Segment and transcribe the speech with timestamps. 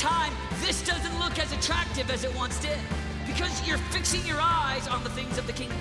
[0.00, 0.32] time,
[0.62, 2.78] this doesn't look as attractive as it once did
[3.26, 5.76] because you're fixing your eyes on the things of the kingdom.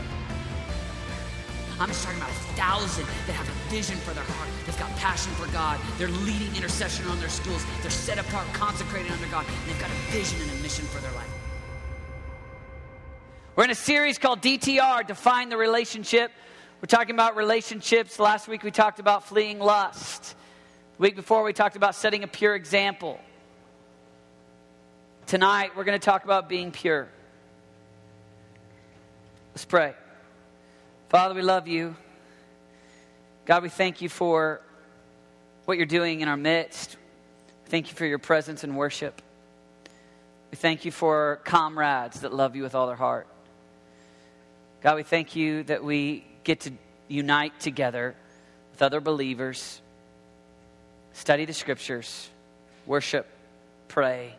[1.79, 4.49] I'm just talking about a thousand that have a vision for their heart.
[4.65, 5.79] They've got passion for God.
[5.97, 7.63] They're leading intercession on their schools.
[7.81, 9.45] They're set apart, consecrated under God.
[9.47, 11.31] And they've got a vision and a mission for their life.
[13.55, 16.33] We're in a series called DTR, Define the Relationship.
[16.81, 18.19] We're talking about relationships.
[18.19, 20.35] Last week we talked about fleeing lust.
[20.97, 23.21] The week before we talked about setting a pure example.
[25.29, 27.07] Tonight we're going to talk about being pure.
[29.51, 29.93] Let's pray.
[31.09, 31.95] Father, we love you.
[33.45, 34.59] God, we thank you for
[35.65, 36.97] what you're doing in our midst.
[37.67, 39.21] Thank you for your presence and worship.
[40.49, 43.27] We thank you for comrades that love you with all their heart.
[44.81, 46.71] God, we thank you that we get to
[47.07, 48.15] unite together
[48.71, 49.79] with other believers,
[51.13, 52.27] study the scriptures,
[52.87, 53.27] worship,
[53.89, 54.38] pray.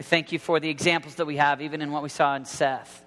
[0.00, 2.46] We thank you for the examples that we have, even in what we saw in
[2.46, 3.04] Seth.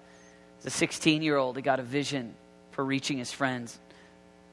[0.60, 2.36] As a 16 year old, he got a vision
[2.70, 3.76] for reaching his friends,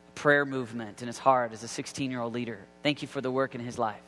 [0.07, 2.57] a prayer movement in his heart as a 16 year old leader.
[2.81, 4.01] Thank you for the work in his life.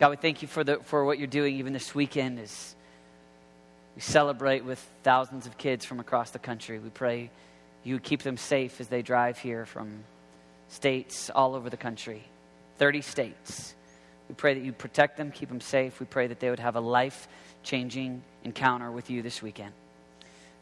[0.00, 2.74] God, we thank you for, the, for what you're doing even this weekend as
[3.94, 6.80] we celebrate with thousands of kids from across the country.
[6.80, 7.30] We pray
[7.84, 10.02] you keep them safe as they drive here from
[10.66, 12.24] states all over the country,
[12.78, 13.76] 30 states.
[14.28, 16.00] We pray that you protect them, keep them safe.
[16.00, 17.28] We pray that they would have a life
[17.62, 19.72] changing encounter with you this weekend.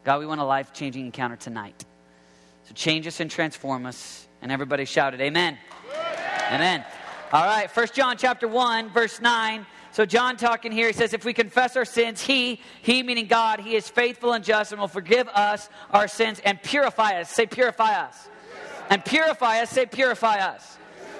[0.03, 1.85] God, we want a life changing encounter tonight.
[2.65, 4.27] So change us and transform us.
[4.41, 5.57] And everybody shouted, Amen.
[5.89, 6.53] Amen.
[6.53, 6.85] Amen.
[7.31, 9.65] All right, First John chapter 1, verse 9.
[9.93, 13.59] So John talking here, he says, if we confess our sins, he, he meaning God,
[13.59, 17.29] he is faithful and just and will forgive us our sins and purify us.
[17.29, 18.27] Say purify us.
[18.89, 19.69] And purify us.
[19.69, 20.77] Say purify us.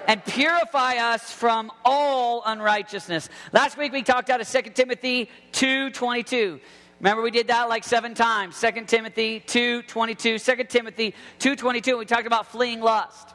[0.08, 3.30] And purify us from all unrighteousness.
[3.54, 6.60] Last week we talked out of 2 Timothy 2.22.
[7.04, 8.60] Remember, we did that like seven times.
[8.62, 11.98] 2 Timothy 2 22, 2 Timothy 2:22.
[11.98, 13.28] We talked about fleeing lust.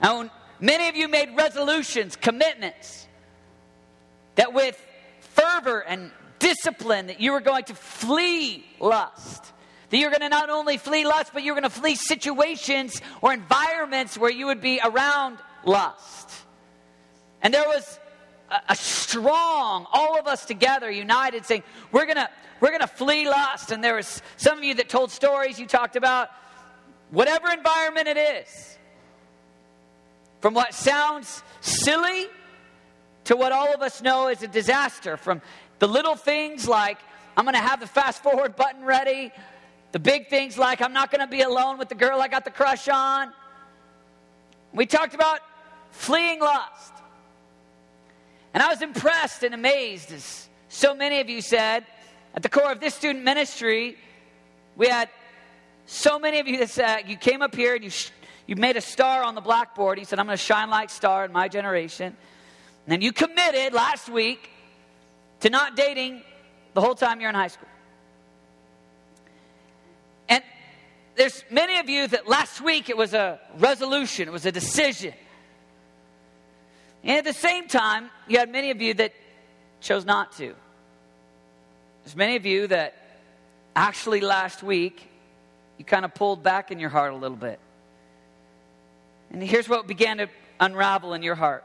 [0.00, 0.28] And
[0.58, 3.06] many of you made resolutions, commitments,
[4.34, 4.76] that with
[5.20, 6.10] fervor and
[6.40, 9.52] discipline, that you were going to flee lust.
[9.90, 13.32] That you're going to not only flee lust, but you're going to flee situations or
[13.32, 16.30] environments where you would be around lust.
[17.40, 17.98] And there was
[18.50, 21.62] a, a strong, all of us together, united, saying,
[21.92, 22.28] we're going to
[22.60, 23.70] we're going to flee lust.
[23.70, 25.58] And there was some of you that told stories.
[25.60, 26.28] You talked about
[27.10, 28.78] whatever environment it is,
[30.40, 32.26] from what sounds silly
[33.24, 35.16] to what all of us know is a disaster.
[35.16, 35.40] From
[35.78, 36.98] the little things like
[37.36, 39.30] I'm going to have the fast forward button ready,
[39.92, 42.44] the big things like I'm not going to be alone with the girl I got
[42.44, 43.32] the crush on.
[44.72, 45.40] We talked about
[45.90, 46.92] fleeing lust.
[48.54, 51.86] And I was impressed and amazed as so many of you said,
[52.34, 53.96] at the core of this student ministry,
[54.76, 55.08] we had
[55.86, 58.10] so many of you that said, you came up here and you, sh-
[58.46, 59.98] you made a star on the blackboard.
[59.98, 62.06] You said, I'm going to shine like star in my generation.
[62.06, 64.50] And then you committed last week
[65.40, 66.22] to not dating
[66.74, 67.68] the whole time you're in high school.
[70.28, 70.42] And
[71.18, 75.12] there's many of you that last week it was a resolution, it was a decision.
[77.02, 79.12] And at the same time, you had many of you that
[79.80, 80.54] chose not to.
[82.04, 82.94] There's many of you that
[83.74, 85.08] actually last week
[85.76, 87.58] you kind of pulled back in your heart a little bit.
[89.30, 90.28] And here's what began to
[90.60, 91.64] unravel in your heart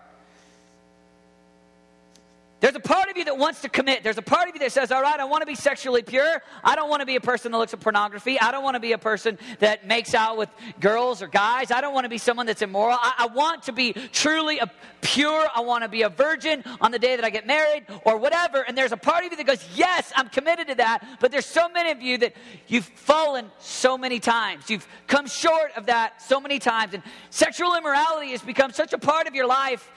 [2.63, 4.05] there's a part of you that wants to commit.
[4.05, 6.41] There's a part of you that says, All right, I want to be sexually pure.
[6.63, 8.39] I don't want to be a person that looks at pornography.
[8.39, 10.47] I don't want to be a person that makes out with
[10.79, 11.71] girls or guys.
[11.71, 12.97] I don't want to be someone that's immoral.
[12.97, 14.61] I, I want to be truly
[15.01, 15.45] pure.
[15.53, 18.61] I want to be a virgin on the day that I get married or whatever.
[18.61, 21.05] And there's a part of you that goes, Yes, I'm committed to that.
[21.19, 22.33] But there's so many of you that
[22.67, 24.69] you've fallen so many times.
[24.69, 26.93] You've come short of that so many times.
[26.93, 29.91] And sexual immorality has become such a part of your life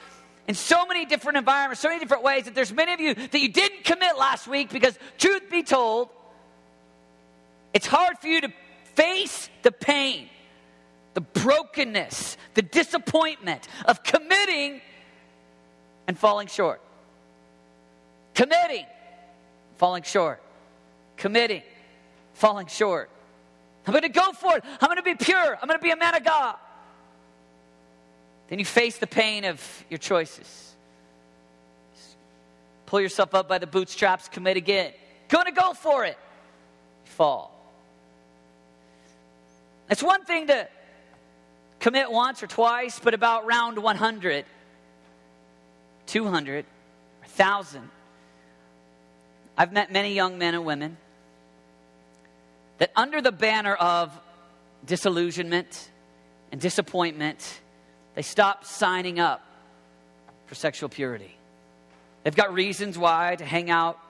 [0.48, 3.41] in so many different environments, so many different ways that there's many of you that
[3.41, 6.09] you didn't commit last week because, truth be told,
[7.75, 8.53] it's hard for you to
[8.95, 10.28] face the pain,
[11.15, 14.81] the brokenness, the disappointment of committing
[16.07, 16.81] and falling short.
[18.34, 18.87] Committing,
[19.77, 20.42] falling short.
[21.16, 21.63] Committing,
[22.34, 23.10] falling short.
[23.87, 24.65] I'm going to go for it.
[24.81, 25.59] I'm going to be pure.
[25.60, 26.57] I'm going to be a man of God.
[28.48, 30.75] Then you face the pain of your choices.
[32.87, 34.93] Pull yourself up by the bootstraps, commit again.
[35.28, 36.19] Gonna go for it.
[37.04, 37.53] fall.
[39.89, 40.69] It's one thing to
[41.81, 44.45] commit once or twice, but about round 100,
[46.07, 46.65] 200,
[47.25, 47.91] a thousand.
[49.57, 50.97] I've met many young men and women
[52.78, 54.19] that, under the banner of
[54.84, 55.91] disillusionment
[56.53, 57.60] and disappointment,
[58.16, 59.45] they stop signing up
[60.47, 61.36] for sexual purity.
[62.24, 64.01] They've got reasons why to hang out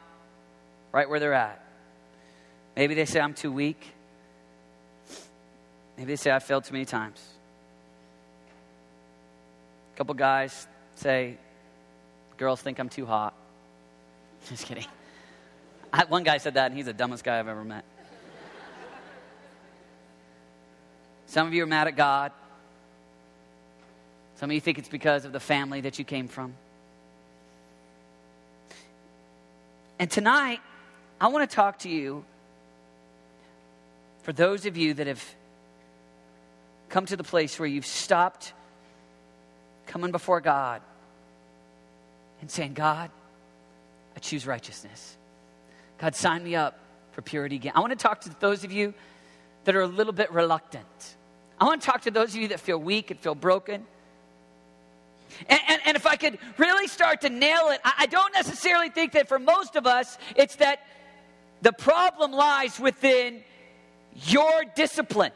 [0.92, 1.60] right where they're at.
[2.76, 3.84] Maybe they say, I'm too weak.
[5.98, 7.20] Maybe they say, I failed too many times.
[9.94, 11.36] A couple guys say,
[12.36, 13.34] girls think I'm too hot.
[14.48, 14.86] Just kidding.
[15.92, 17.84] I, one guy said that, and he's the dumbest guy I've ever met.
[21.26, 22.30] Some of you are mad at God.
[24.36, 26.54] Some of you think it's because of the family that you came from.
[29.98, 30.60] And tonight,
[31.20, 32.24] I want to talk to you
[34.22, 35.24] for those of you that have
[36.90, 38.52] come to the place where you've stopped
[39.86, 40.82] coming before God
[42.42, 43.10] and saying, God,
[44.14, 45.16] I choose righteousness.
[45.98, 46.78] God, sign me up
[47.12, 47.72] for purity again.
[47.74, 48.92] I want to talk to those of you
[49.64, 51.16] that are a little bit reluctant.
[51.58, 53.86] I want to talk to those of you that feel weak and feel broken.
[55.48, 58.88] And, and, and if I could really start to nail it, I, I don't necessarily
[58.88, 60.80] think that for most of us, it's that
[61.62, 63.42] the problem lies within
[64.14, 65.32] your discipline.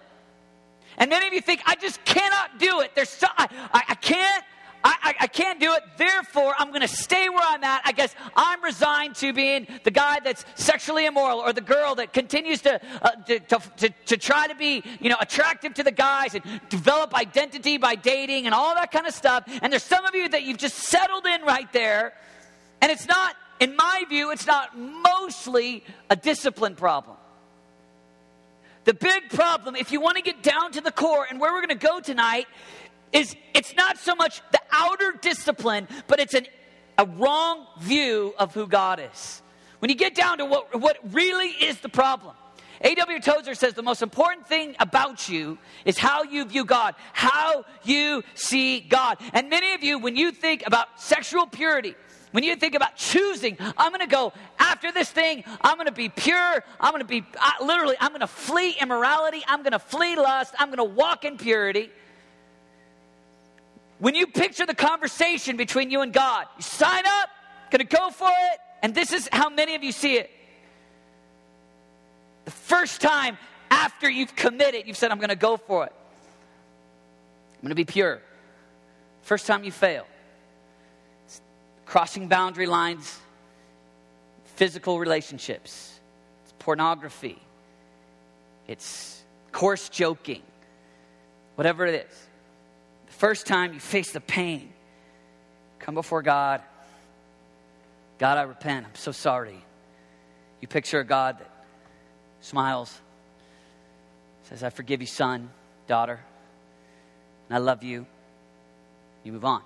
[0.96, 2.94] And many of you think, I just cannot do it.
[2.94, 4.44] There's so, I, I, I can't
[4.82, 5.82] I, I, I, can't do it.
[5.96, 7.82] Therefore, I'm going to stay where I'm at.
[7.84, 12.12] I guess I'm resigned to being the guy that's sexually immoral or the girl that
[12.12, 15.92] continues to, uh, to, to, to, to, try to be, you know, attractive to the
[15.92, 19.44] guys and develop identity by dating and all that kind of stuff.
[19.60, 22.14] And there's some of you that you've just settled in right there.
[22.80, 27.16] And it's not, in my view, it's not mostly a discipline problem.
[28.84, 31.64] The big problem, if you want to get down to the core and where we're
[31.64, 32.46] going to go tonight,
[33.12, 36.46] is it's not so much the outer discipline, but it's an,
[36.98, 39.42] a wrong view of who God is.
[39.80, 42.34] When you get down to what, what really is the problem,
[42.82, 43.20] A.W.
[43.20, 48.22] Tozer says the most important thing about you is how you view God, how you
[48.34, 49.18] see God.
[49.32, 51.94] And many of you, when you think about sexual purity,
[52.32, 55.92] when you think about choosing, I'm going to go after this thing, I'm going to
[55.92, 59.72] be pure, I'm going to be uh, literally, I'm going to flee immorality, I'm going
[59.72, 61.90] to flee lust, I'm going to walk in purity.
[64.00, 67.28] When you picture the conversation between you and God, you sign up,
[67.70, 70.30] gonna go for it, and this is how many of you see it.
[72.46, 73.36] The first time
[73.70, 75.92] after you've committed, you've said, I'm gonna go for it.
[77.56, 78.22] I'm gonna be pure.
[79.20, 80.06] First time you fail.
[81.26, 81.42] It's
[81.84, 83.18] crossing boundary lines,
[84.56, 86.00] physical relationships,
[86.44, 87.38] it's pornography,
[88.66, 89.22] it's
[89.52, 90.42] coarse joking,
[91.56, 92.29] whatever it is
[93.20, 94.72] first time you face the pain,
[95.78, 96.62] come before God.
[98.18, 98.86] God, I repent.
[98.86, 99.62] I'm so sorry.
[100.62, 101.50] You picture a God that
[102.40, 102.98] smiles,
[104.44, 105.50] says, I forgive you, son,
[105.86, 106.18] daughter,
[107.48, 108.06] and I love you.
[109.22, 109.60] You move on.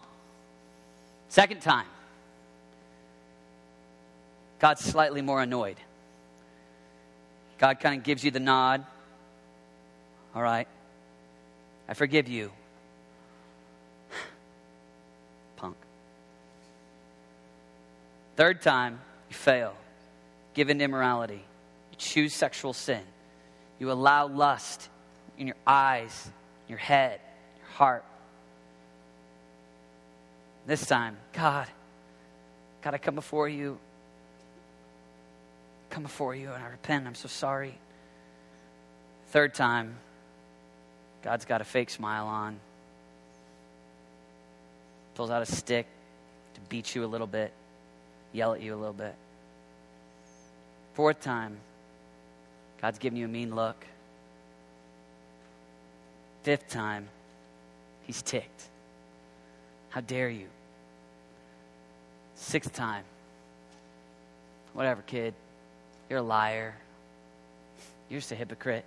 [1.28, 1.86] Second time,
[4.58, 5.76] God's slightly more annoyed.
[7.58, 8.84] God kind of gives you the nod.
[10.34, 10.66] All right,
[11.88, 12.50] I forgive you.
[18.36, 19.74] Third time, you fail.
[20.54, 21.44] Give in immorality.
[21.90, 23.02] You choose sexual sin.
[23.78, 24.88] You allow lust
[25.38, 26.30] in your eyes,
[26.68, 27.20] your head,
[27.58, 28.04] your heart.
[30.66, 31.66] This time, God,
[32.82, 33.78] God, I come before you.
[35.90, 37.06] Come before you and I repent.
[37.06, 37.78] I'm so sorry.
[39.28, 39.96] Third time,
[41.22, 42.58] God's got a fake smile on,
[45.14, 45.86] pulls out a stick
[46.54, 47.52] to beat you a little bit
[48.34, 49.14] yell at you a little bit.
[50.94, 51.56] Fourth time,
[52.82, 53.86] God's giving you a mean look.
[56.42, 57.08] Fifth time,
[58.02, 58.68] he's ticked.
[59.88, 60.48] How dare you?
[62.34, 63.04] Sixth time,
[64.74, 65.32] whatever, kid.
[66.10, 66.74] You're a liar.
[68.10, 68.84] You're just a hypocrite.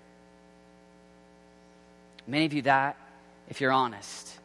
[2.28, 2.98] Many of you, that,
[3.50, 4.38] if you're honest,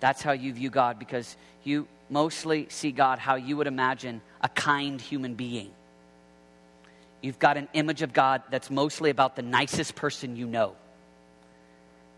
[0.00, 4.48] that's how you view God because you mostly see God how you would imagine a
[4.48, 5.70] kind human being.
[7.22, 10.74] You've got an image of God that's mostly about the nicest person you know,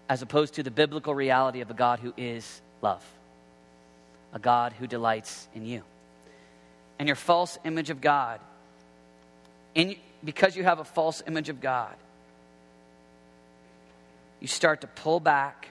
[0.09, 3.05] as opposed to the biblical reality of a God who is love,
[4.33, 5.83] a God who delights in you.
[6.99, 8.41] And your false image of God,
[9.75, 11.95] in, because you have a false image of God,
[14.41, 15.69] you start to pull back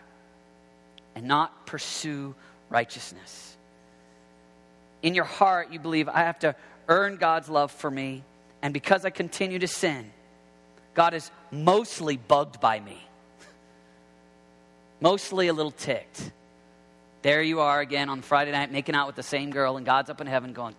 [1.16, 2.36] and not pursue
[2.70, 3.56] righteousness.
[5.04, 6.56] In your heart you believe, I have to
[6.88, 8.24] earn God's love for me,
[8.62, 10.12] and because I continue to sin,
[10.94, 12.98] God is mostly bugged by me,
[15.02, 16.32] mostly a little ticked.
[17.22, 20.10] There you are again on Friday night making out with the same girl, and God's
[20.10, 20.76] up in heaven going,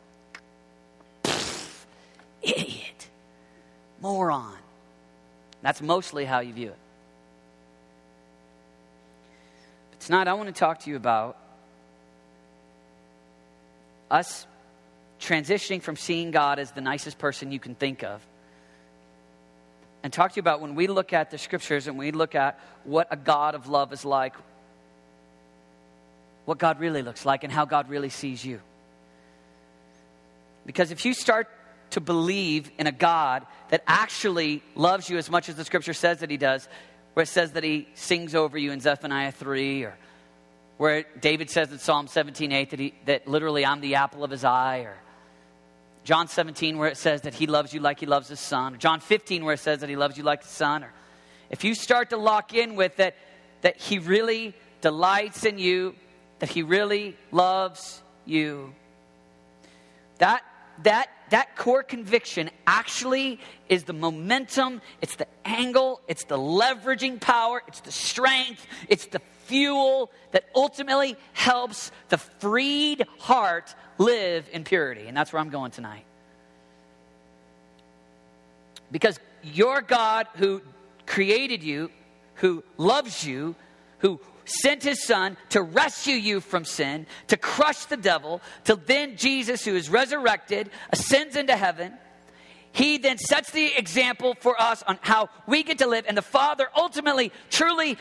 [2.42, 3.08] idiot,
[4.00, 4.56] moron.
[5.62, 6.78] That's mostly how you view it.
[9.90, 11.36] But tonight, I want to talk to you about
[14.12, 14.46] us
[15.20, 18.24] transitioning from seeing God as the nicest person you can think of
[20.02, 22.58] and talk to you about when we look at the scriptures and we look at
[22.84, 24.34] what a God of love is like,
[26.44, 28.60] what God really looks like, and how God really sees you.
[30.66, 31.48] Because if you start
[31.90, 36.18] to believe in a God that actually loves you as much as the scripture says
[36.18, 36.68] that he does,
[37.14, 39.96] where it says that he sings over you in Zephaniah 3, or
[40.76, 44.30] where David says in Psalm 17 8 that, he, that literally I'm the apple of
[44.30, 44.96] his eye, or
[46.04, 48.78] John 17 where it says that he loves you like he loves his son, or
[48.78, 50.92] John 15 where it says that he loves you like his son, or
[51.50, 53.16] if you start to lock in with that,
[53.60, 55.94] that he really delights in you,
[56.38, 58.74] that he really loves you,
[60.18, 60.42] that,
[60.82, 67.62] that that core conviction actually is the momentum, it's the angle, it's the leveraging power,
[67.66, 75.06] it's the strength, it's the fuel that ultimately helps the freed heart live in purity.
[75.06, 76.04] And that's where I'm going tonight.
[78.90, 80.62] Because your God who
[81.06, 81.90] created you,
[82.36, 83.54] who loves you,
[83.98, 89.16] who sent his son to rescue you from sin, to crush the devil, till then
[89.16, 91.92] Jesus, who is resurrected, ascends into heaven.
[92.72, 96.06] He then sets the example for us on how we get to live.
[96.08, 97.98] And the Father ultimately, truly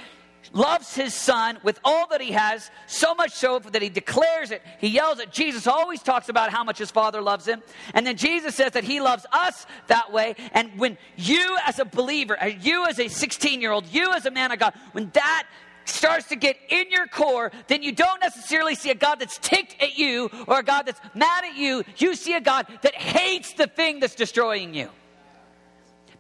[0.54, 4.62] loves his son with all that he has, so much so that he declares it.
[4.80, 5.32] He yells it.
[5.32, 7.62] Jesus always talks about how much his father loves him.
[7.94, 10.36] And then Jesus says that he loves us that way.
[10.54, 14.26] And when you, as a believer, uh, you as a 16 year old, you as
[14.26, 15.48] a man of God, when that
[15.86, 19.82] starts to get in your core, then you don't necessarily see a God that's ticked
[19.82, 21.84] at you or a God that's mad at you.
[21.98, 24.90] You see a God that hates the thing that's destroying you.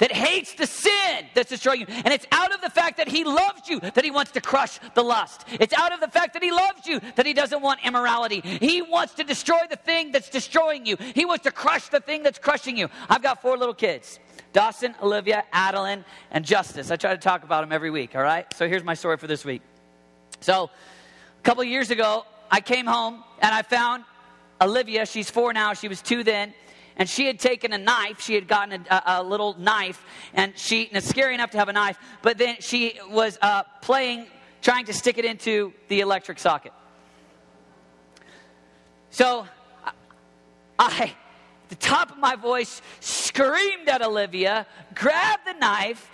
[0.01, 1.85] That hates the sin that's destroying you.
[1.87, 4.79] And it's out of the fact that he loves you that he wants to crush
[4.95, 5.45] the lust.
[5.59, 8.41] It's out of the fact that he loves you that he doesn't want immorality.
[8.41, 10.97] He wants to destroy the thing that's destroying you.
[11.13, 12.89] He wants to crush the thing that's crushing you.
[13.11, 14.19] I've got four little kids.
[14.53, 16.89] Dawson, Olivia, Adeline, and Justice.
[16.89, 18.51] I try to talk about them every week, all right?
[18.55, 19.61] So here's my story for this week.
[20.39, 24.03] So, a couple years ago, I came home and I found
[24.59, 25.05] Olivia.
[25.05, 26.55] She's four now, she was two then.
[26.97, 28.21] And she had taken a knife.
[28.21, 30.87] She had gotten a, a, little knife, and she.
[30.87, 34.27] And it's scary enough to have a knife, but then she was uh, playing,
[34.61, 36.73] trying to stick it into the electric socket.
[39.09, 39.47] So,
[40.77, 41.13] I
[41.69, 46.09] the top of my voice, screamed at Olivia, grabbed the knife,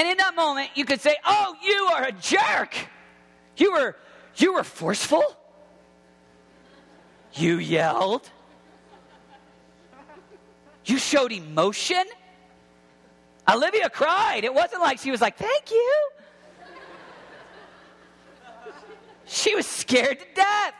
[0.00, 2.74] And in that moment, you could say, Oh, you are a jerk.
[3.58, 3.96] You were,
[4.36, 5.36] you were forceful.
[7.34, 8.28] You yelled.
[10.84, 12.04] You showed emotion.
[13.48, 14.44] Olivia cried.
[14.44, 16.08] It wasn't like she was like, Thank you.
[19.26, 20.74] She was scared to death.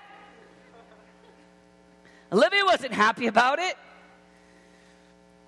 [2.32, 3.76] Olivia wasn't happy about it.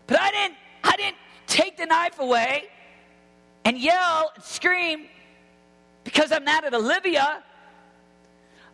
[0.06, 1.16] But I didn't I didn't
[1.47, 2.68] take the knife away
[3.64, 5.06] and yell and scream
[6.04, 7.42] because I'm mad at Olivia.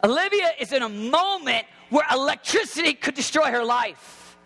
[0.04, 4.36] Olivia is in a moment where electricity could destroy her life.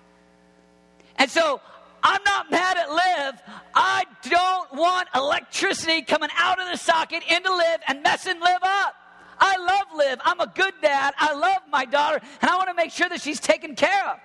[1.16, 1.60] And so
[2.02, 3.40] I'm not mad at Liv.
[3.74, 8.94] I don't want electricity coming out of the socket into Liv and messing Liv up.
[9.38, 10.20] I love Liv.
[10.24, 11.14] I'm a good dad.
[11.18, 14.18] I love my daughter, and I want to make sure that she's taken care of.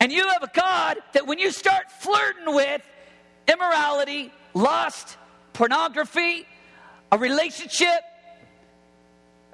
[0.00, 2.82] And you have a God that when you start flirting with
[3.48, 5.16] immorality, lust,
[5.52, 6.46] pornography,
[7.12, 8.02] a relationship,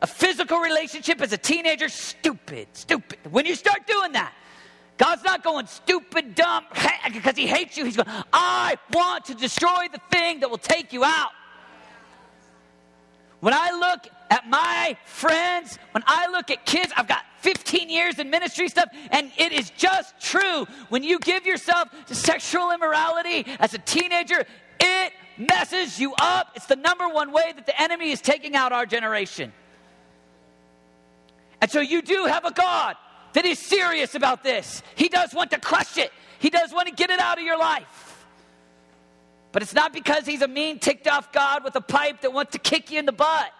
[0.01, 3.19] a physical relationship as a teenager, stupid, stupid.
[3.31, 4.33] When you start doing that,
[4.97, 6.65] God's not going stupid, dumb,
[7.13, 7.85] because He hates you.
[7.85, 11.31] He's going, I want to destroy the thing that will take you out.
[13.41, 18.19] When I look at my friends, when I look at kids, I've got 15 years
[18.19, 20.67] in ministry stuff, and it is just true.
[20.89, 24.45] When you give yourself to sexual immorality as a teenager,
[24.81, 26.51] it messes you up.
[26.57, 29.53] It's the number one way that the enemy is taking out our generation.
[31.61, 32.97] And so you do have a God
[33.33, 34.83] that is serious about this.
[34.95, 37.59] He does want to crush it, He does want to get it out of your
[37.59, 38.27] life.
[39.51, 42.53] But it's not because he's a mean, ticked off God with a pipe that wants
[42.53, 43.51] to kick you in the butt.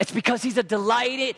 [0.00, 1.36] It's because He's a delighted,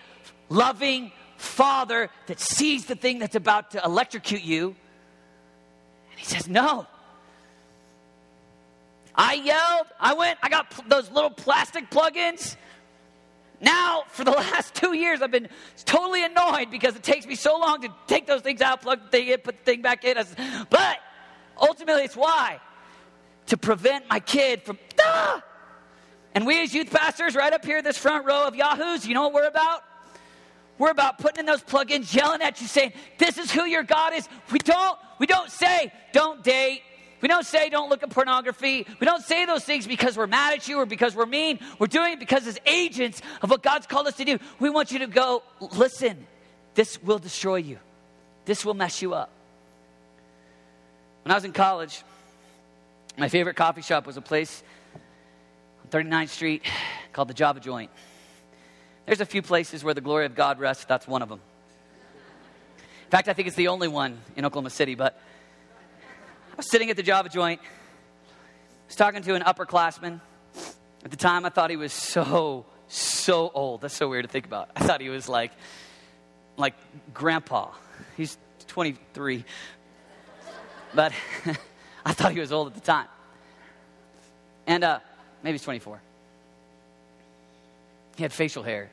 [0.49, 4.77] loving Father that sees the thing that's about to electrocute you.
[6.11, 6.87] And He says, No.
[9.19, 12.57] I yelled, I went, I got pl- those little plastic plug ins.
[13.61, 15.49] Now, for the last two years, I've been
[15.85, 19.09] totally annoyed because it takes me so long to take those things out, plug the
[19.09, 20.17] thing in, put the thing back in.
[20.71, 20.99] But
[21.61, 22.61] ultimately, it's why?
[23.47, 25.43] To prevent my kid from, ah!
[26.35, 29.23] And we as youth pastors, right up here, this front row of Yahoos, you know
[29.23, 29.83] what we're about?
[30.79, 34.13] We're about putting in those plugins, yelling at you, saying, This is who your God
[34.13, 34.29] is.
[34.51, 36.83] We don't, we don't say, don't date,
[37.21, 38.87] we don't say don't look at pornography.
[39.01, 41.59] We don't say those things because we're mad at you or because we're mean.
[41.79, 44.93] We're doing it because as agents of what God's called us to do, we want
[44.93, 46.27] you to go, listen,
[46.75, 47.79] this will destroy you.
[48.45, 49.31] This will mess you up.
[51.25, 52.03] When I was in college,
[53.19, 54.63] my favorite coffee shop was a place
[55.83, 56.63] on 39th Street
[57.13, 57.91] called the Java Joint.
[59.07, 60.85] There's a few places where the glory of God rests.
[60.85, 61.41] That's one of them.
[62.79, 65.21] In fact, I think it's the only one in Oklahoma City, but
[66.57, 67.61] I was sitting at the Java joint.
[67.61, 70.23] I was talking to an upperclassman.
[71.05, 73.83] At the time, I thought he was so, so old.
[73.83, 74.71] That's so weird to think about.
[74.75, 75.53] I thought he was like,
[76.57, 76.73] like
[77.13, 77.73] grandpa.
[78.17, 79.45] He's 23.
[80.95, 81.13] But
[82.07, 83.09] I thought he was old at the time.
[84.67, 85.01] And uh,
[85.43, 86.01] maybe he's 24.
[88.17, 88.89] He had facial hair.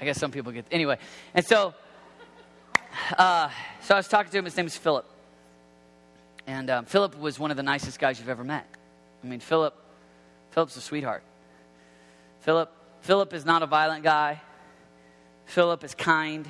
[0.00, 0.66] I guess some people get.
[0.72, 0.98] Anyway,
[1.32, 1.74] and so,
[3.16, 3.50] uh,
[3.82, 4.46] so I was talking to him.
[4.46, 5.11] His name is Philip.
[6.46, 8.66] And um, Philip was one of the nicest guys you've ever met.
[9.22, 9.74] I mean, Philip,
[10.50, 11.22] Philip's a sweetheart.
[12.40, 12.72] Philip,
[13.02, 14.40] Philip is not a violent guy.
[15.46, 16.48] Philip is kind.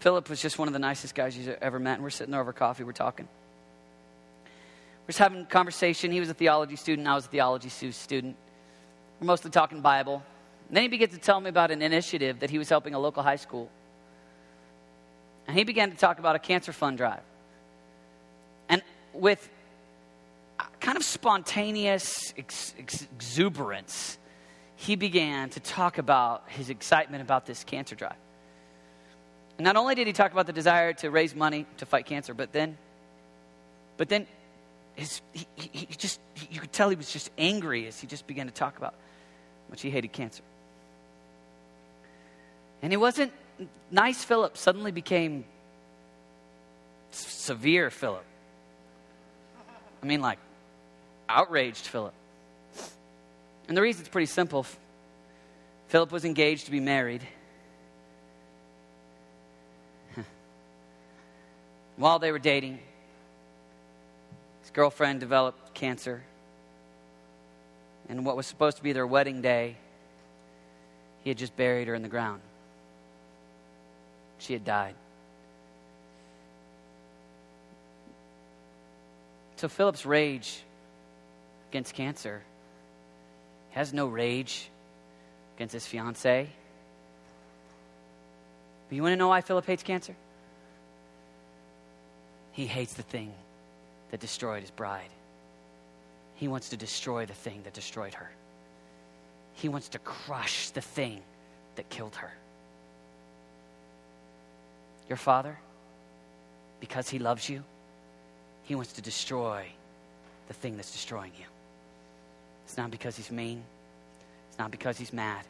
[0.00, 1.94] Philip was just one of the nicest guys you've ever met.
[1.94, 3.28] And we're sitting over coffee, we're talking.
[5.02, 6.10] We're just having a conversation.
[6.10, 8.36] He was a theology student, I was a theology student.
[9.20, 10.22] We're mostly talking Bible.
[10.68, 12.98] And then he began to tell me about an initiative that he was helping a
[12.98, 13.70] local high school.
[15.46, 17.20] And he began to talk about a cancer fund drive
[19.14, 19.48] with
[20.80, 24.18] kind of spontaneous ex- ex- exuberance,
[24.76, 28.16] he began to talk about his excitement about this cancer drive.
[29.58, 32.52] Not only did he talk about the desire to raise money to fight cancer, but
[32.52, 32.76] then,
[33.96, 34.26] but then
[34.94, 38.46] his, he, he just, you could tell he was just angry as he just began
[38.46, 40.42] to talk about how much he hated cancer.
[42.82, 43.32] And it wasn't
[43.90, 45.44] nice Philip suddenly became
[47.10, 48.24] severe Philip.
[50.04, 50.38] I mean, like,
[51.30, 52.12] outraged Philip.
[53.66, 54.66] And the reason's pretty simple.
[55.88, 57.26] Philip was engaged to be married.
[61.96, 62.80] While they were dating,
[64.60, 66.22] his girlfriend developed cancer.
[68.10, 69.78] And what was supposed to be their wedding day,
[71.22, 72.42] he had just buried her in the ground.
[74.36, 74.96] She had died.
[79.56, 80.62] So Philip's rage
[81.70, 82.42] against cancer
[83.70, 84.68] has no rage
[85.56, 86.48] against his fiancee.
[88.88, 90.14] But you want to know why Philip hates cancer?
[92.52, 93.32] He hates the thing
[94.10, 95.10] that destroyed his bride.
[96.36, 98.30] He wants to destroy the thing that destroyed her.
[99.54, 101.22] He wants to crush the thing
[101.76, 102.32] that killed her.
[105.08, 105.58] Your father,
[106.80, 107.62] because he loves you,
[108.64, 109.66] he wants to destroy
[110.48, 111.46] the thing that's destroying you.
[112.64, 113.62] It's not because he's mean,
[114.48, 115.44] it's not because he's mad,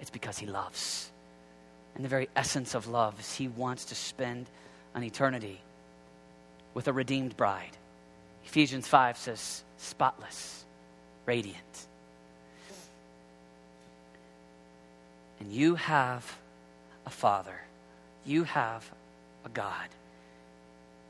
[0.00, 1.10] it's because he loves.
[1.94, 4.46] And the very essence of love is he wants to spend
[4.94, 5.60] an eternity
[6.74, 7.76] with a redeemed bride.
[8.44, 10.64] Ephesians 5 says, spotless,
[11.24, 11.86] radiant.
[15.40, 16.36] And you have
[17.06, 17.60] a father,
[18.26, 18.90] you have
[19.44, 19.88] a God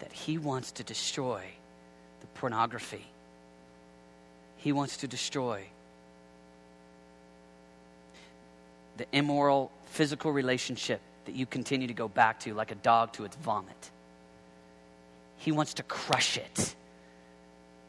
[0.01, 1.43] that he wants to destroy
[2.21, 3.05] the pornography.
[4.57, 5.65] He wants to destroy
[8.97, 13.25] the immoral physical relationship that you continue to go back to like a dog to
[13.25, 13.91] its vomit.
[15.39, 16.75] He wants to crush it.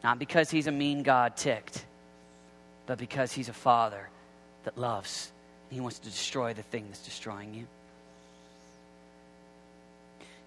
[0.04, 1.86] Not because he's a mean God ticked,
[2.86, 4.10] but because he's a father
[4.64, 5.32] that loves.
[5.70, 7.68] He wants to destroy the thing that's destroying you.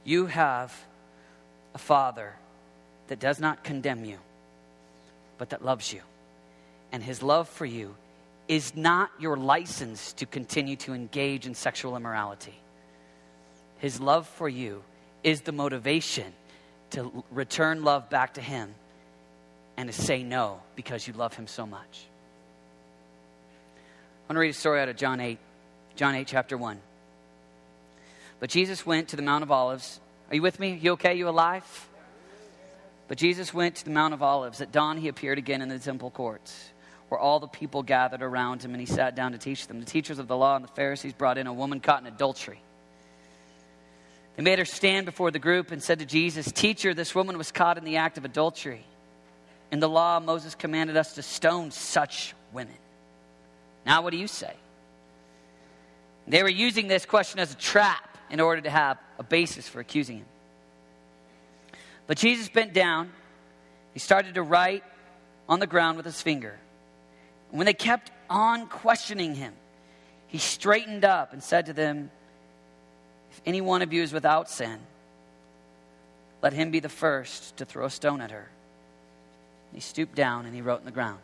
[0.04, 0.74] You have
[1.78, 2.34] a father
[3.06, 4.18] that does not condemn you,
[5.38, 6.00] but that loves you.
[6.90, 7.94] And his love for you
[8.48, 12.58] is not your license to continue to engage in sexual immorality.
[13.78, 14.82] His love for you
[15.22, 16.32] is the motivation
[16.90, 18.74] to return love back to him
[19.76, 22.06] and to say no because you love him so much.
[24.26, 25.38] I want to read a story out of John 8,
[25.94, 26.80] John 8, chapter 1.
[28.40, 30.00] But Jesus went to the Mount of Olives.
[30.30, 30.78] Are you with me?
[30.80, 31.14] You okay?
[31.14, 31.88] You alive?
[33.08, 34.60] But Jesus went to the Mount of Olives.
[34.60, 36.70] At dawn, he appeared again in the temple courts,
[37.08, 39.80] where all the people gathered around him, and he sat down to teach them.
[39.80, 42.60] The teachers of the law and the Pharisees brought in a woman caught in adultery.
[44.36, 47.50] They made her stand before the group and said to Jesus, Teacher, this woman was
[47.50, 48.84] caught in the act of adultery.
[49.72, 52.76] In the law, Moses commanded us to stone such women.
[53.84, 54.54] Now, what do you say?
[56.28, 59.80] They were using this question as a trap in order to have a basis for
[59.80, 60.26] accusing him.
[62.06, 63.12] But Jesus bent down.
[63.92, 64.84] He started to write
[65.48, 66.58] on the ground with his finger.
[67.50, 69.54] when they kept on questioning him,
[70.26, 72.10] he straightened up and said to them,
[73.30, 74.78] If any one of you is without sin,
[76.42, 78.48] let him be the first to throw a stone at her.
[79.72, 81.18] He stooped down and he wrote in the ground.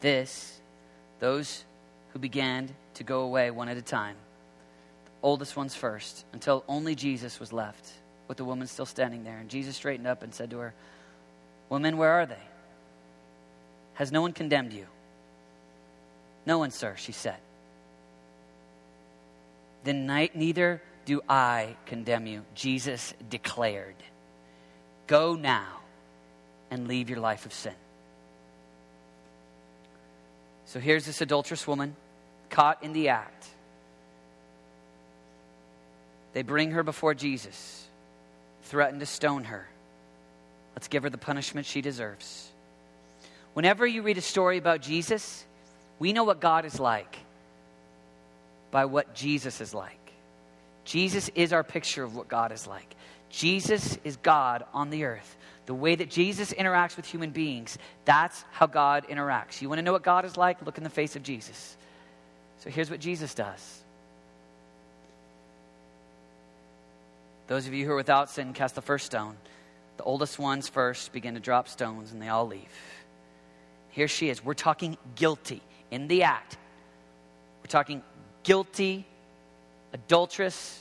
[0.00, 0.60] This,
[1.20, 1.64] those
[2.12, 4.16] who began to go away one at a time,
[5.04, 7.88] the oldest ones first, until only Jesus was left,
[8.28, 9.38] with the woman still standing there.
[9.38, 10.74] And Jesus straightened up and said to her,
[11.68, 12.42] Woman, where are they?
[13.94, 14.86] Has no one condemned you?
[16.44, 17.38] No one, sir, she said.
[19.84, 23.96] Then neither do I condemn you, Jesus declared.
[25.06, 25.80] Go now
[26.70, 27.74] and leave your life of sin.
[30.66, 31.96] So here's this adulterous woman
[32.52, 33.48] caught in the act.
[36.34, 37.86] They bring her before Jesus,
[38.64, 39.66] threaten to stone her.
[40.76, 42.48] Let's give her the punishment she deserves.
[43.54, 45.44] Whenever you read a story about Jesus,
[45.98, 47.18] we know what God is like
[48.70, 49.98] by what Jesus is like.
[50.84, 52.94] Jesus is our picture of what God is like.
[53.28, 55.36] Jesus is God on the earth.
[55.66, 59.62] The way that Jesus interacts with human beings, that's how God interacts.
[59.62, 60.64] You want to know what God is like?
[60.66, 61.76] Look in the face of Jesus.
[62.62, 63.80] So here's what Jesus does.
[67.48, 69.36] Those of you who are without sin, cast the first stone.
[69.96, 72.60] The oldest ones first begin to drop stones, and they all leave.
[73.90, 74.44] Here she is.
[74.44, 76.56] We're talking guilty in the act.
[77.62, 78.00] We're talking
[78.44, 79.06] guilty,
[79.92, 80.80] adulterous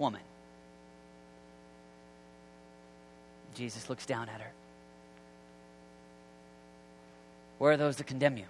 [0.00, 0.22] woman.
[3.54, 4.50] Jesus looks down at her.
[7.58, 8.46] Where are those that condemn you?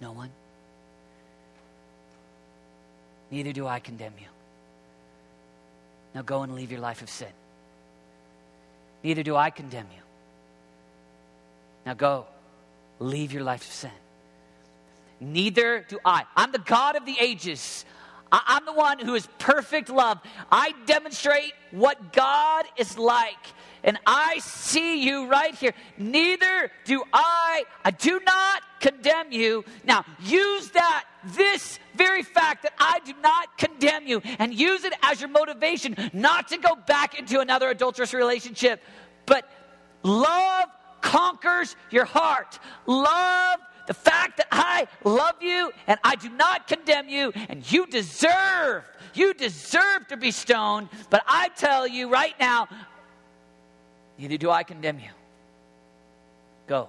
[0.00, 0.30] No one.
[3.30, 4.26] Neither do I condemn you.
[6.14, 7.28] Now go and leave your life of sin.
[9.02, 10.02] Neither do I condemn you.
[11.86, 12.26] Now go,
[12.98, 13.90] leave your life of sin.
[15.20, 16.24] Neither do I.
[16.36, 17.84] I'm the God of the ages.
[18.30, 20.18] I'm the one who is perfect love.
[20.52, 23.34] I demonstrate what God is like.
[23.84, 25.72] And I see you right here.
[25.96, 27.64] Neither do I.
[27.84, 29.64] I do not condemn you.
[29.84, 34.92] Now, use that, this very fact that I do not condemn you, and use it
[35.02, 38.82] as your motivation not to go back into another adulterous relationship.
[39.26, 39.48] But
[40.02, 40.68] love
[41.00, 42.58] conquers your heart.
[42.86, 47.86] Love the fact that I love you and I do not condemn you, and you
[47.86, 52.68] deserve, you deserve to be stoned, but I tell you right now,
[54.18, 55.10] neither do I condemn you.
[56.66, 56.88] Go.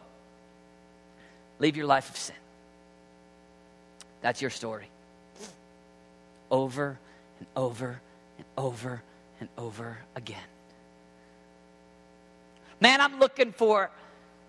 [1.59, 2.35] Leave your life of sin.
[4.21, 4.89] That's your story.
[6.51, 6.99] Over
[7.39, 8.01] and over
[8.37, 9.01] and over
[9.39, 10.37] and over again.
[12.81, 13.91] Man, I'm looking for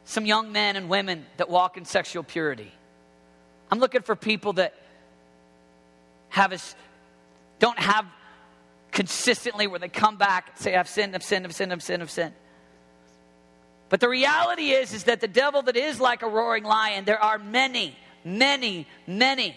[0.04, 2.72] some young men and women that walk in sexual purity.
[3.70, 4.74] I'm looking for people that
[6.30, 6.74] have us
[7.58, 8.06] don't have
[8.92, 12.02] consistently where they come back and say, I've sinned, I've sinned, I've sinned, I've sinned,
[12.02, 12.34] I've sinned.
[13.90, 17.22] But the reality is, is that the devil that is like a roaring lion, there
[17.22, 19.56] are many, many, many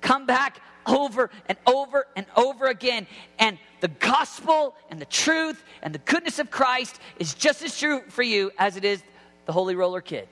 [0.00, 3.06] come back over and over and over again.
[3.38, 8.02] And the gospel and the truth and the goodness of Christ is just as true
[8.08, 9.02] for you as it is
[9.46, 10.28] the Holy Roller Kid.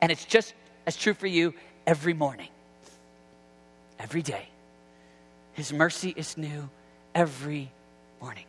[0.00, 0.54] And it's just
[0.86, 1.52] as true for you
[1.86, 2.48] every morning,
[3.98, 4.48] every day.
[5.52, 6.70] His mercy is new
[7.14, 7.70] every
[8.20, 8.45] morning.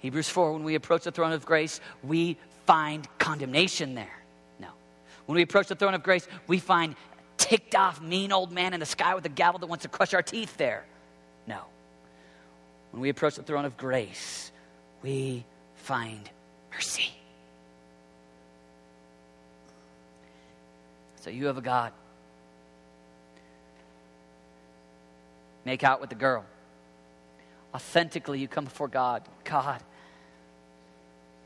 [0.00, 2.36] Hebrews 4, when we approach the throne of grace, we
[2.66, 4.18] find condemnation there.
[4.58, 4.68] No.
[5.26, 6.96] When we approach the throne of grace, we find
[7.36, 10.14] ticked off, mean old man in the sky with a gavel that wants to crush
[10.14, 10.84] our teeth there.
[11.46, 11.60] No.
[12.92, 14.50] When we approach the throne of grace,
[15.02, 15.44] we
[15.76, 16.28] find
[16.72, 17.10] mercy.
[21.16, 21.92] So you have a God.
[25.64, 26.44] Make out with the girl.
[27.74, 29.22] Authentically, you come before God.
[29.44, 29.82] God,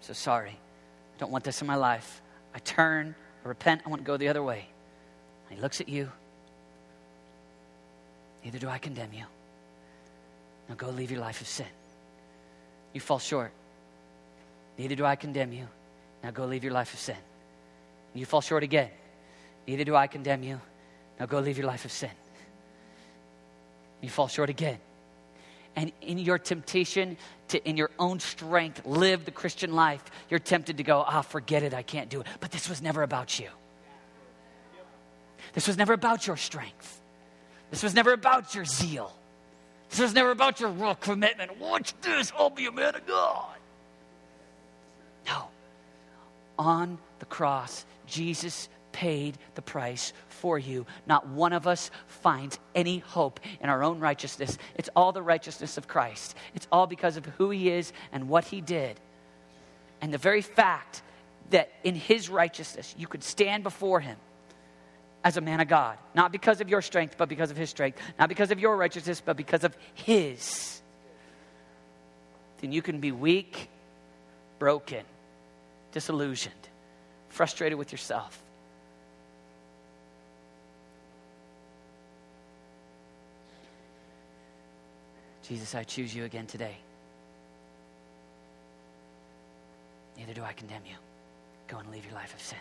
[0.05, 0.51] so sorry.
[0.51, 2.23] I don't want this in my life.
[2.55, 3.15] I turn,
[3.45, 4.67] I repent, I want to go the other way.
[5.49, 6.11] And he looks at you.
[8.45, 9.25] Neither do I condemn you.
[10.69, 11.67] Now go leave your life of sin.
[12.93, 13.53] You fall short.
[14.79, 15.67] Neither do I condemn you.
[16.23, 17.17] Now go leave your life of sin.
[18.15, 18.91] You fall short again.
[19.67, 20.61] Neither do I condemn you.
[21.19, 22.11] Now go live your life of sin.
[24.01, 24.79] You fall short again.
[25.77, 27.17] And in your temptation
[27.49, 31.23] to, in your own strength, live the Christian life, you're tempted to go, ah, oh,
[31.23, 32.27] forget it, I can't do it.
[32.41, 33.49] But this was never about you.
[35.53, 37.01] This was never about your strength.
[37.71, 39.13] This was never about your zeal.
[39.91, 41.59] This was never about your real commitment.
[41.59, 43.57] Watch this, I'll be a man of God.
[45.27, 45.49] No.
[46.59, 50.87] On the cross, Jesus paid the price for you.
[51.07, 54.57] Not one of us finds any hope in our own righteousness.
[54.77, 56.37] It's all the righteousness of Christ.
[56.55, 58.99] It's all because of who he is and what he did.
[60.01, 61.03] And the very fact
[61.51, 64.17] that in his righteousness you could stand before him
[65.25, 67.99] as a man of God, not because of your strength, but because of his strength,
[68.17, 70.83] not because of your righteousness, but because of his,
[72.61, 73.69] then you can be weak,
[74.61, 75.05] broken,
[75.91, 76.55] disillusioned,
[77.29, 78.44] frustrated with yourself.
[85.47, 86.77] Jesus, I choose you again today.
[90.17, 90.97] Neither do I condemn you.
[91.69, 92.59] Go and leave your life of sin.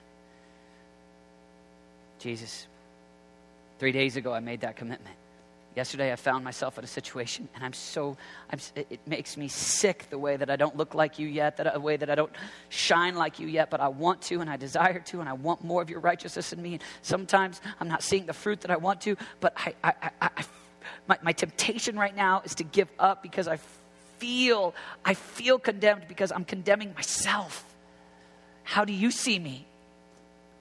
[2.19, 2.67] Jesus,
[3.79, 5.15] three days ago I made that commitment.
[5.75, 8.15] Yesterday I found myself in a situation, and I'm so,
[8.51, 11.73] I'm, it makes me sick the way that I don't look like you yet, that,
[11.73, 12.31] the way that I don't
[12.69, 15.63] shine like you yet, but I want to and I desire to, and I want
[15.63, 16.73] more of your righteousness in me.
[16.73, 20.29] And sometimes I'm not seeing the fruit that I want to, but I, I, I,
[20.37, 20.43] I
[21.07, 23.57] my, my temptation right now is to give up because I
[24.17, 27.63] feel, I feel condemned because I'm condemning myself.
[28.63, 29.65] How do you see me?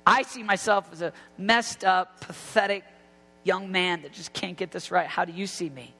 [0.07, 2.85] I see myself as a messed up, pathetic
[3.45, 5.07] young man that just can't get this right.
[5.07, 5.95] How do you see me?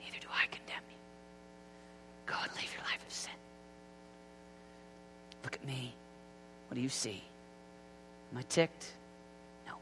[0.00, 0.96] Neither do I condemn you.
[2.26, 3.32] Go and live your life of sin.
[5.44, 5.94] Look at me.
[6.68, 7.22] What do you see?
[8.32, 8.92] Am I ticked?
[9.66, 9.74] No.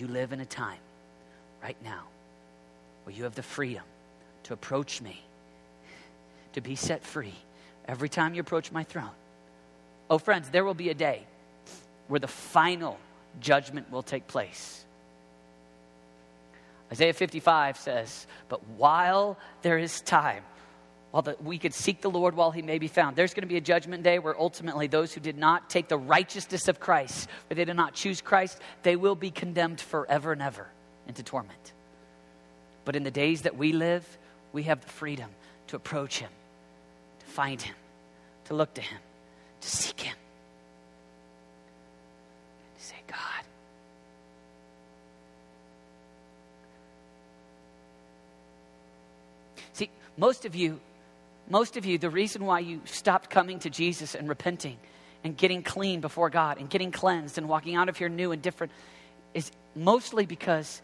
[0.00, 0.78] You live in a time
[1.62, 2.04] right now
[3.04, 3.84] where you have the freedom
[4.44, 5.22] to approach me,
[6.54, 7.34] to be set free
[7.86, 9.10] every time you approach my throne
[10.10, 11.22] Oh, friends, there will be a day
[12.08, 12.98] where the final
[13.38, 14.84] judgment will take place.
[16.90, 20.42] Isaiah 55 says, But while there is time,
[21.10, 23.48] while the, we could seek the Lord while he may be found, there's going to
[23.48, 27.28] be a judgment day where ultimately those who did not take the righteousness of Christ,
[27.48, 30.68] where they did not choose Christ, they will be condemned forever and ever
[31.08, 31.72] into torment.
[32.84, 34.06] But in the days that we live,
[34.52, 35.30] we have the freedom
[35.68, 36.30] to approach him,
[37.20, 37.74] to find him,
[38.46, 38.98] to look to him
[39.60, 40.16] to seek Him.
[42.78, 43.16] To say, God,
[49.72, 50.80] See, most of you,
[51.50, 54.78] most of you, the reason why you stopped coming to Jesus and repenting
[55.24, 58.40] and getting clean before God and getting cleansed and walking out of here new and
[58.40, 58.72] different
[59.34, 60.80] is mostly because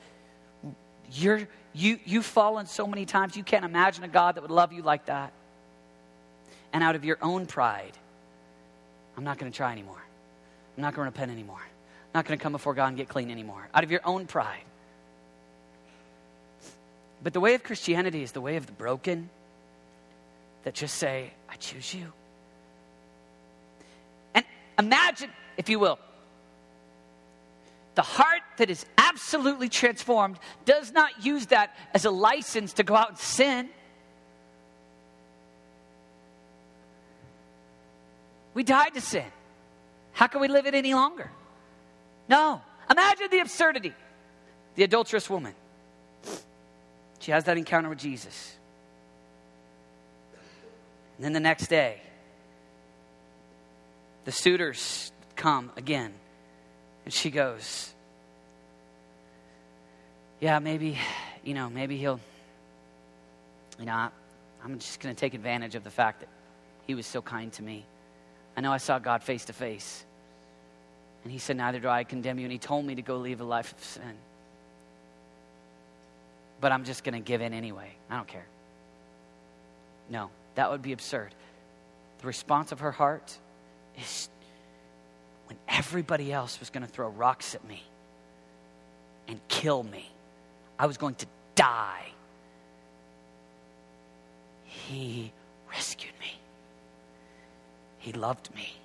[1.12, 4.72] you're, you, you've fallen so many times you can't imagine a God that would love
[4.72, 5.33] you like that.
[6.72, 7.96] And out of your own pride,
[9.16, 10.02] I'm not going to try anymore.
[10.76, 11.62] I'm not going to repent anymore.
[11.62, 13.68] I'm not going to come before God and get clean anymore.
[13.72, 14.64] Out of your own pride.
[17.22, 19.31] But the way of Christianity is the way of the broken
[20.66, 22.12] that just say, I choose you.
[24.35, 24.44] And
[24.76, 25.96] imagine, if you will,
[27.94, 32.96] the heart that is absolutely transformed does not use that as a license to go
[32.96, 33.68] out and sin.
[38.52, 39.26] We died to sin.
[40.14, 41.31] How can we live it any longer?
[42.29, 42.61] No.
[42.90, 43.94] Imagine the absurdity.
[44.74, 45.55] The adulterous woman.
[47.20, 48.55] She has that encounter with Jesus.
[51.16, 52.00] And then the next day,
[54.24, 56.12] the suitors come again.
[57.05, 57.92] And she goes,
[60.40, 60.98] Yeah, maybe,
[61.44, 62.20] you know, maybe he'll,
[63.79, 64.09] you know,
[64.64, 66.29] I'm just going to take advantage of the fact that
[66.87, 67.85] he was so kind to me.
[68.57, 70.05] I know I saw God face to face.
[71.22, 72.44] And he said, Neither do I condemn you.
[72.44, 74.14] And he told me to go live a life of sin.
[76.61, 77.92] But I'm just going to give in anyway.
[78.11, 78.46] I don't care.
[80.09, 81.34] No, that would be absurd.
[82.18, 83.38] The response of her heart
[83.98, 84.28] is
[85.46, 87.82] when everybody else was going to throw rocks at me
[89.28, 90.10] and kill me,
[90.78, 92.06] I was going to die.
[94.64, 95.32] He
[95.70, 96.38] rescued me.
[97.98, 98.76] He loved me.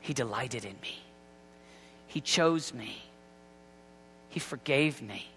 [0.00, 0.98] He delighted in me.
[2.06, 3.02] He chose me.
[4.28, 5.28] He forgave me.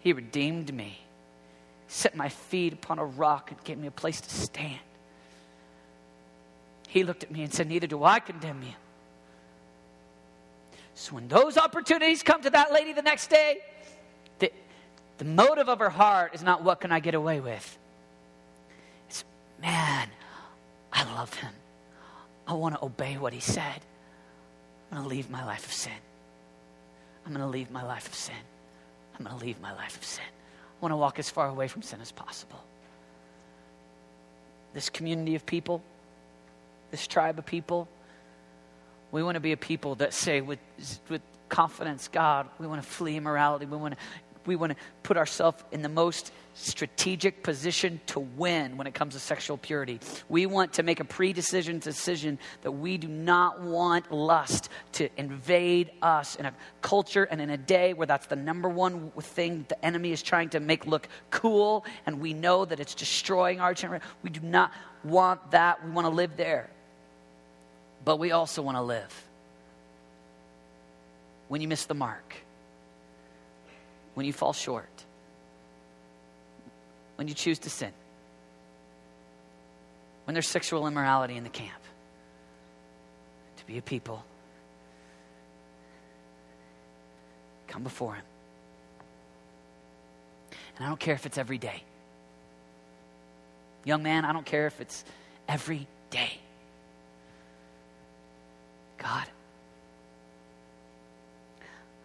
[0.00, 0.98] He redeemed me,
[1.92, 4.80] set my feet upon a rock, and gave me a place to stand.
[6.88, 8.72] He looked at me and said, Neither do I condemn you.
[10.94, 13.58] So when those opportunities come to that lady the next day,
[14.38, 14.52] the,
[15.18, 17.78] the motive of her heart is not what can I get away with?
[19.08, 19.24] It's,
[19.60, 20.08] man,
[20.92, 21.52] I love him.
[22.46, 23.80] I want to obey what he said.
[24.90, 25.92] I'm going to leave my life of sin.
[27.24, 28.34] I'm going to leave my life of sin.
[29.18, 30.24] I'm going to leave my life of sin.
[30.82, 32.62] Want to walk as far away from sin as possible.
[34.74, 35.82] This community of people,
[36.90, 37.88] this tribe of people,
[39.12, 40.58] we want to be a people that say with,
[41.08, 43.64] with confidence, God, we want to flee immorality.
[43.64, 44.00] We want to,
[44.44, 49.14] we want to put ourselves in the most strategic position to win when it comes
[49.14, 50.00] to sexual purity.
[50.28, 55.08] We want to make a pre decision decision that we do not want lust to
[55.16, 59.64] invade us in a culture and in a day where that's the number one thing
[59.68, 63.74] the enemy is trying to make look cool, and we know that it's destroying our
[63.74, 64.06] generation.
[64.22, 64.72] We do not
[65.04, 65.84] want that.
[65.84, 66.68] We want to live there.
[68.04, 69.28] But we also want to live
[71.48, 72.34] when you miss the mark,
[74.14, 74.91] when you fall short
[77.16, 77.92] when you choose to sin,
[80.24, 81.82] when there's sexual immorality in the camp,
[83.56, 84.24] to be a people.
[87.68, 88.24] Come before Him.
[90.76, 91.82] And I don't care if it's every day.
[93.84, 95.04] Young man, I don't care if it's
[95.48, 96.38] every day.
[98.98, 99.26] God,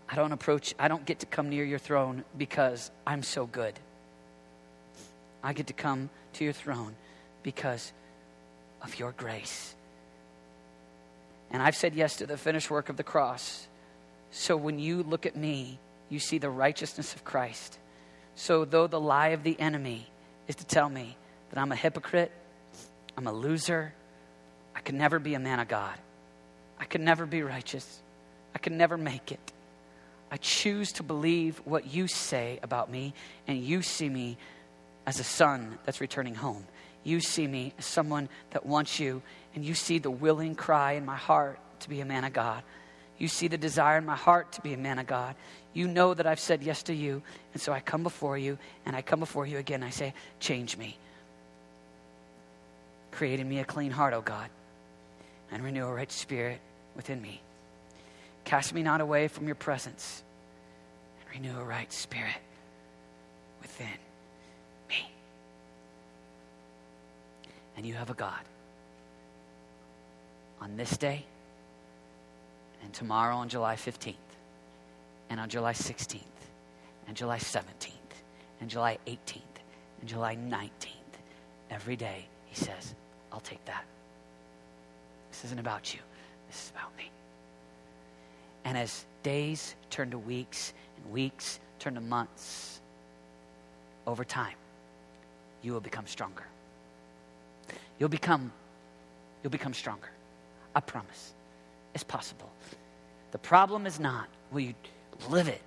[0.09, 3.79] I don't approach, I don't get to come near your throne because I'm so good.
[5.47, 6.93] I get to come to your throne
[7.41, 7.93] because
[8.81, 9.73] of your grace.
[11.49, 13.65] And I've said yes to the finished work of the cross.
[14.29, 15.79] So when you look at me,
[16.09, 17.79] you see the righteousness of Christ.
[18.35, 20.09] So though the lie of the enemy
[20.49, 21.15] is to tell me
[21.51, 22.33] that I'm a hypocrite,
[23.15, 23.93] I'm a loser,
[24.75, 25.95] I could never be a man of God,
[26.77, 28.01] I could never be righteous,
[28.53, 29.53] I could never make it.
[30.29, 33.13] I choose to believe what you say about me,
[33.47, 34.37] and you see me
[35.07, 36.65] as a son that's returning home.
[37.03, 39.21] You see me as someone that wants you,
[39.55, 42.61] and you see the willing cry in my heart to be a man of God.
[43.17, 45.35] You see the desire in my heart to be a man of God.
[45.73, 48.95] You know that I've said yes to you, and so I come before you, and
[48.95, 49.81] I come before you again.
[49.81, 50.97] I say, Change me.
[53.11, 54.49] Create in me a clean heart, O God,
[55.51, 56.59] and renew a right spirit
[56.95, 57.41] within me.
[58.43, 60.21] Cast me not away from your presence,
[61.21, 62.35] and renew a right spirit
[63.61, 63.87] within
[67.77, 68.41] and you have a God.
[70.59, 71.23] On this day,
[72.83, 74.15] and tomorrow on July 15th,
[75.29, 76.21] and on July 16th,
[77.07, 77.91] and July 17th,
[78.59, 79.41] and July 18th,
[80.01, 80.69] and July 19th,
[81.69, 82.95] every day, he says,
[83.31, 83.85] I'll take that.
[85.31, 85.99] This isn't about you,
[86.47, 87.11] this is about me.
[88.65, 92.81] And as days turn to weeks, and weeks turn to months,
[94.07, 94.55] over time,
[95.61, 96.45] you will become stronger.
[97.99, 98.51] You'll become,
[99.43, 100.09] you'll become stronger.
[100.75, 101.33] I promise.
[101.93, 102.51] It's possible.
[103.31, 104.75] The problem is not will you
[105.29, 105.61] live it,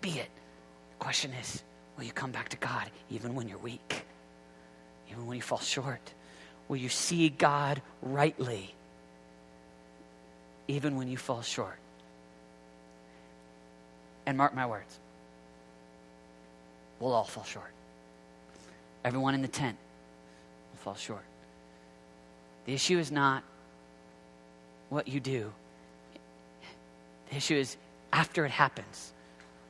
[0.00, 0.28] be it.
[0.98, 1.62] The question is,
[1.96, 4.04] will you come back to God even when you're weak?
[5.10, 6.12] Even when you fall short?
[6.68, 8.74] Will you see God rightly
[10.68, 11.78] even when you fall short?
[14.26, 14.98] And mark my words,
[17.00, 17.72] we'll all fall short.
[19.04, 19.76] Everyone in the tent
[20.70, 21.24] will fall short.
[22.70, 23.42] The issue is not
[24.90, 25.52] what you do,
[27.28, 27.76] the issue is
[28.12, 29.12] after it happens.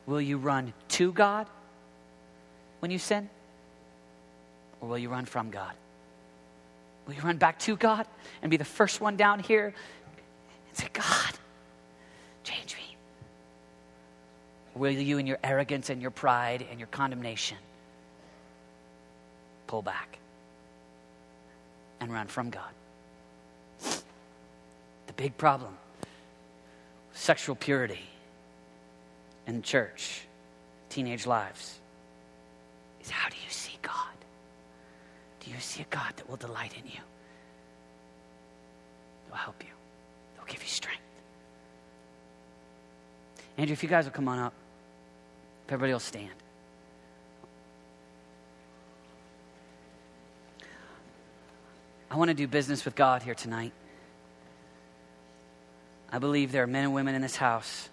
[0.05, 1.46] Will you run to God
[2.80, 3.30] when you sin?
[4.82, 5.72] Or will you run from God?
[7.07, 8.07] Will you run back to God
[8.42, 9.72] and be the first one down here
[10.68, 11.32] and say, God,
[12.44, 12.96] change me?
[14.74, 17.57] Or will you, in your arrogance and your pride and your condemnation,
[19.68, 20.18] pull back
[21.98, 22.68] and run from God?
[25.20, 25.76] Big problem
[27.12, 28.00] sexual purity
[29.46, 30.22] in church,
[30.88, 31.78] teenage lives,
[33.02, 34.16] is how do you see God?
[35.40, 37.00] Do you see a God that will delight in you?
[39.28, 39.74] They'll help you,
[40.36, 41.02] they'll give you strength.
[43.58, 44.54] Andrew, if you guys will come on up,
[45.66, 46.30] if everybody will stand.
[52.10, 53.74] I want to do business with God here tonight.
[56.12, 57.88] I believe there are men and women in this house,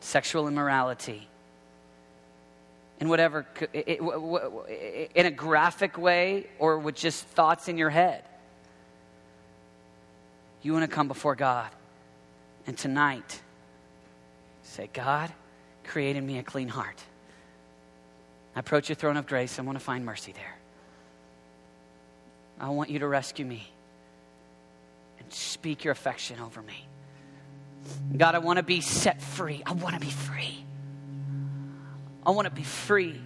[0.00, 1.26] sexual immorality,
[3.00, 8.22] in whatever, in a graphic way or with just thoughts in your head.
[10.62, 11.70] You want to come before God.
[12.66, 13.40] And tonight,
[14.62, 15.32] say, God,
[15.84, 17.00] create in me a clean heart.
[18.56, 19.58] I approach your throne of grace.
[19.58, 20.56] I want to find mercy there.
[22.58, 23.70] I want you to rescue me
[25.56, 26.86] speak your affection over me.
[28.14, 29.62] God, I want to be set free.
[29.64, 30.62] I want to be free.
[32.26, 33.18] I want to be free.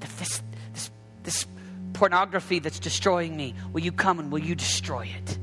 [0.00, 0.90] This, this,
[1.22, 1.46] this
[1.92, 5.38] pornography that's destroying me, will you come and will you destroy it?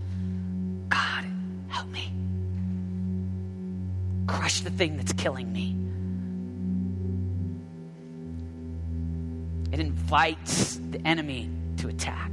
[0.89, 1.25] God,
[1.69, 2.11] help me.
[4.27, 5.73] Crush the thing that's killing me.
[9.71, 12.31] It invites the enemy to attack.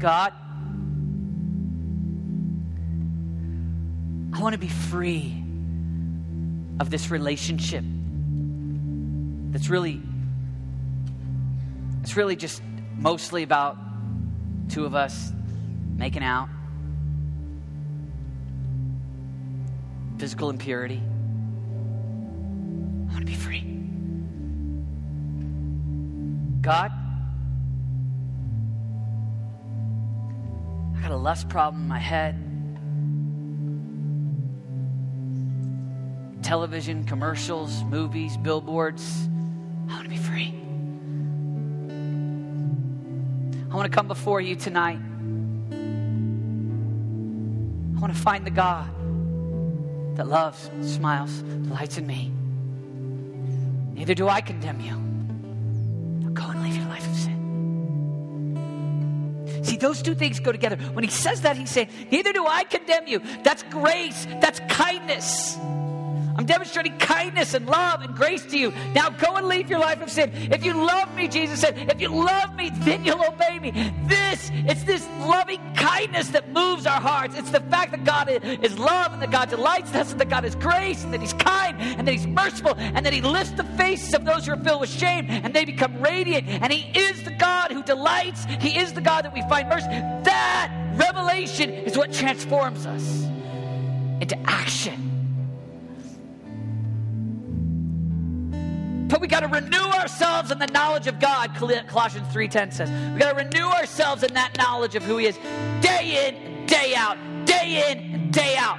[0.00, 0.32] God,
[4.32, 5.44] I want to be free
[6.80, 7.84] of this relationship
[9.50, 10.00] that's really
[12.00, 12.62] it's really just
[12.96, 13.76] mostly about
[14.70, 15.34] two of us
[15.98, 16.48] making out.
[20.16, 21.02] Physical impurity.
[23.10, 23.60] I want to be free.
[26.62, 26.99] God
[31.10, 32.46] a lust problem in my head
[36.42, 39.28] television, commercials, movies, billboards.
[39.88, 40.54] I want to be free.
[43.70, 44.98] I want to come before you tonight.
[47.96, 48.90] I want to find the God
[50.16, 52.32] that loves, smiles, delights in me.
[53.94, 55.09] Neither do I condemn you.
[59.80, 60.76] Those two things go together.
[60.92, 63.20] When he says that, he's saying, Neither do I condemn you.
[63.42, 65.58] That's grace, that's kindness.
[66.40, 68.72] I'm demonstrating kindness and love and grace to you.
[68.94, 70.30] Now go and leave your life of sin.
[70.50, 73.72] If you love me, Jesus said, if you love me, then you'll obey me.
[74.06, 77.36] This, it's this loving kindness that moves our hearts.
[77.36, 80.30] It's the fact that God is love and that God delights in us and that
[80.30, 83.50] God is grace and that He's kind and that He's merciful and that He lifts
[83.50, 86.48] the faces of those who are filled with shame and they become radiant.
[86.48, 88.46] And He is the God who delights.
[88.60, 89.88] He is the God that we find mercy.
[89.88, 93.24] That revelation is what transforms us
[94.22, 95.09] into action.
[99.10, 102.90] But we got to renew ourselves in the knowledge of God, Colossians 3:10 says.
[103.12, 105.36] We got to renew ourselves in that knowledge of who he is
[105.80, 108.78] day in, day out, day in day out.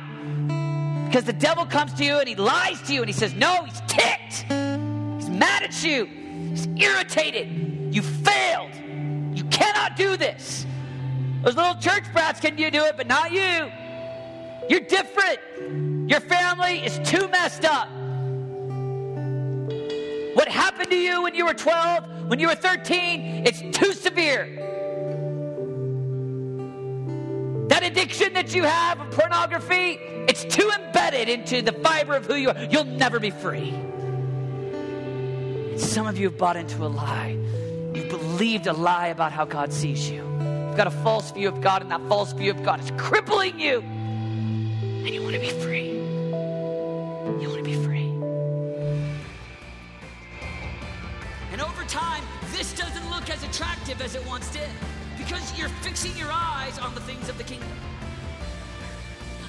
[1.06, 3.64] Because the devil comes to you and he lies to you and he says, "No,
[3.64, 4.46] he's ticked.
[5.18, 6.06] He's mad at you.
[6.52, 7.94] He's irritated.
[7.94, 8.72] You failed.
[9.36, 10.66] You cannot do this."
[11.44, 13.70] Those little church brats can you do it, but not you.
[14.70, 15.40] You're different.
[16.10, 17.90] Your family is too messed up.
[20.34, 24.46] What happened to you when you were 12, when you were 13, it's too severe.
[27.68, 32.36] That addiction that you have of pornography, it's too embedded into the fiber of who
[32.36, 32.64] you are.
[32.66, 33.72] You'll never be free.
[35.78, 37.38] Some of you have bought into a lie.
[37.94, 40.24] You've believed a lie about how God sees you.
[40.68, 43.60] You've got a false view of God, and that false view of God is crippling
[43.60, 43.80] you.
[43.80, 45.90] And you want to be free.
[45.92, 48.01] You want to be free.
[51.92, 52.24] Time,
[52.54, 54.70] this doesn't look as attractive as it once did
[55.18, 57.68] because you're fixing your eyes on the things of the kingdom.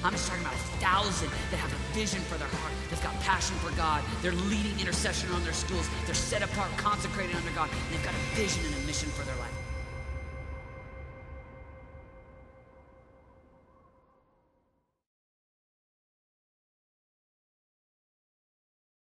[0.03, 2.73] I'm just talking about a thousand that have a vision for their heart.
[2.89, 4.03] They've got passion for God.
[4.21, 5.87] They're leading intercession on their schools.
[6.05, 7.69] They're set apart, consecrated under God.
[7.71, 9.62] And they've got a vision and a mission for their life.